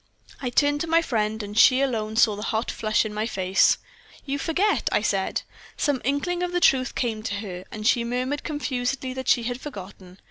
[0.41, 3.77] "I turned to my friend, and she alone saw the hot flush on my face.
[4.25, 5.43] "'You forget,' I said.
[5.77, 9.61] "Some inkling of the truth came to her, and she murmured confusedly that she had
[9.61, 10.17] forgotten.